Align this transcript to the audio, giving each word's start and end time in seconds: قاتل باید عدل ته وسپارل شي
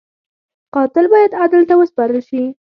قاتل 0.75 1.05
باید 1.13 1.31
عدل 1.43 1.61
ته 1.69 1.73
وسپارل 1.79 2.19
شي 2.29 2.43